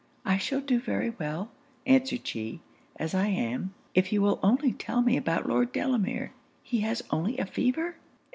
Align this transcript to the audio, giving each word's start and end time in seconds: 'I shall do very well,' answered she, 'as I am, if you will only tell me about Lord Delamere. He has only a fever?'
'I 0.25 0.37
shall 0.39 0.61
do 0.61 0.79
very 0.79 1.11
well,' 1.11 1.51
answered 1.85 2.25
she, 2.25 2.59
'as 2.95 3.13
I 3.13 3.27
am, 3.27 3.75
if 3.93 4.11
you 4.11 4.19
will 4.19 4.39
only 4.41 4.73
tell 4.73 5.03
me 5.03 5.15
about 5.15 5.47
Lord 5.47 5.71
Delamere. 5.71 6.33
He 6.63 6.79
has 6.79 7.03
only 7.11 7.37
a 7.37 7.45
fever?' 7.45 7.97